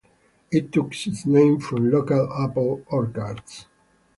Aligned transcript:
It 0.51 0.71
took 0.71 0.93
its 1.05 1.27
name 1.27 1.59
from 1.59 1.91
local 1.91 2.27
apple 2.33 2.83
orchards. 2.87 3.67